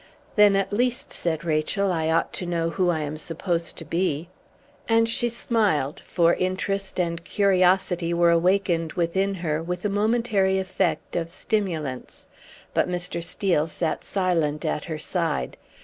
[0.35, 4.29] "Then at least," said Rachel, "I ought to know who I am supposed to be."
[4.89, 11.15] And she smiled, for interest and curiosity were awakened within her, with the momentary effect
[11.15, 12.25] of stimulants;
[12.73, 13.23] but Mr.
[13.23, 15.55] Steel sat silent at her side.